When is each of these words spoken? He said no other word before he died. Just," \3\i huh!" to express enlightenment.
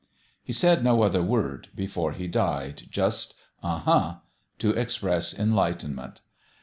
He 0.43 0.51
said 0.51 0.83
no 0.83 1.03
other 1.03 1.21
word 1.21 1.67
before 1.75 2.13
he 2.13 2.27
died. 2.27 2.87
Just," 2.89 3.35
\3\i 3.63 3.79
huh!" 3.81 4.15
to 4.57 4.71
express 4.71 5.31
enlightenment. 5.31 6.21